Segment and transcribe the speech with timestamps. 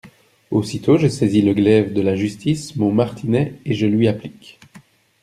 [0.49, 4.57] Aussitôt je saisis le glaive de la justice, mon martinet, et je lui applique…